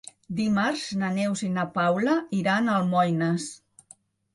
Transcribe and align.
Dimarts 0.37 0.85
na 1.01 1.11
Neus 1.19 1.45
i 1.49 1.51
na 1.59 1.67
Paula 1.77 2.19
iran 2.41 2.69
a 2.77 2.83
Almoines. 2.83 3.51